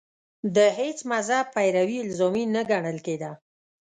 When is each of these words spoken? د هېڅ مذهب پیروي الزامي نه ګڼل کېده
د 0.55 0.57
هېڅ 0.79 0.97
مذهب 1.11 1.45
پیروي 1.55 1.97
الزامي 2.05 2.43
نه 2.55 2.61
ګڼل 2.71 2.97
کېده 3.05 3.31